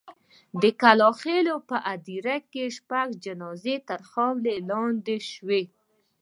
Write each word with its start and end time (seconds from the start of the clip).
د 0.61 0.63
کلا 0.81 1.09
خېلو 1.21 1.55
په 1.69 1.75
هدیره 1.87 2.35
کې 2.51 2.63
شپږ 2.77 3.07
جنازې 3.25 3.75
تر 3.89 3.99
خاورو 4.09 4.55
لاندې 4.69 5.17
شوې. 5.31 5.63